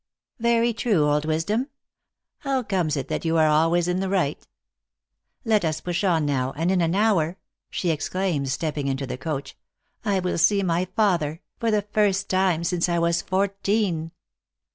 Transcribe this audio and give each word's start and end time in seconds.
"Very 0.49 0.73
true, 0.73 1.07
old 1.07 1.25
Wisdom. 1.25 1.69
How 2.39 2.63
comes 2.63 2.97
it 2.97 3.07
that 3.09 3.23
you 3.23 3.37
are 3.37 3.45
always 3.45 3.87
in 3.87 3.99
the 3.99 4.09
right? 4.09 4.43
Let 5.45 5.63
us 5.63 5.79
push 5.79 6.03
on 6.03 6.25
now, 6.25 6.53
and 6.53 6.71
in 6.71 6.79
16 6.79 6.79
THE 6.79 6.85
ACTRESS 6.85 6.85
IN 6.85 6.93
HIGH 6.93 7.11
LIFE. 7.11 7.21
an 7.21 7.29
hour," 7.29 7.37
she 7.69 7.89
exclaims, 7.91 8.51
stepping 8.51 8.87
into 8.87 9.05
the 9.05 9.19
coach," 9.19 9.55
I 10.03 10.19
will 10.19 10.39
see 10.39 10.63
my 10.63 10.85
father, 10.85 11.41
for 11.59 11.69
the 11.69 11.83
first 11.83 12.31
time 12.31 12.63
since 12.63 12.89
I 12.89 12.97
was 12.97 13.21
four 13.21 13.49
teen." 13.49 14.09